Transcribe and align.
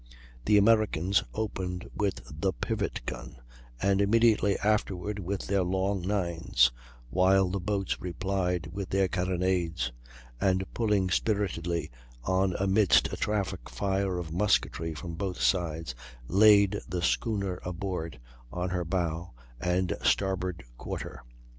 The 0.45 0.57
Americans 0.57 1.21
opened 1.31 1.87
with 1.95 2.23
the 2.27 2.53
pivot 2.53 3.01
gun, 3.05 3.35
and 3.79 4.01
immediately 4.01 4.57
afterward 4.57 5.19
with 5.19 5.41
their 5.41 5.61
long 5.61 6.01
9's, 6.03 6.71
while 7.11 7.49
the 7.51 7.59
boats 7.59 8.01
replied 8.01 8.65
with 8.73 8.89
their 8.89 9.07
carronades, 9.07 9.91
and, 10.39 10.65
pulling 10.73 11.11
spiritedly 11.11 11.91
on 12.23 12.55
amidst 12.57 13.13
a 13.13 13.15
terrific 13.15 13.69
fire 13.69 14.17
of 14.17 14.33
musketry 14.33 14.95
from 14.95 15.13
both 15.13 15.39
sides, 15.39 15.93
laid 16.27 16.79
the 16.89 17.03
schooner 17.03 17.59
aboard 17.63 18.19
on 18.51 18.71
her 18.71 18.83
bow 18.83 19.33
and 19.59 19.95
starboard 20.01 20.63
quarter. 20.79 21.23